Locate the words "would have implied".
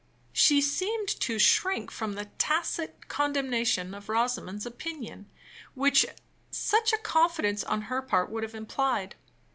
8.31-9.13